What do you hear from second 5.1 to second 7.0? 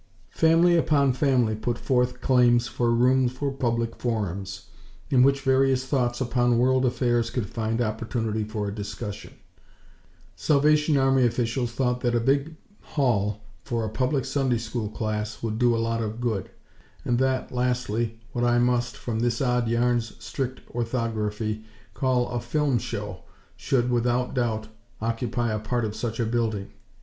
in which various thoughts upon world